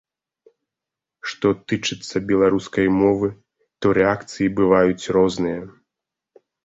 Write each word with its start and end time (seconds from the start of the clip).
Што 1.33 1.47
тычыцца 1.73 2.15
беларускай 2.31 2.87
мовы, 3.01 3.27
то 3.79 3.87
рэакцыі 3.99 4.47
бываюць 4.61 5.11
розныя. 5.19 5.61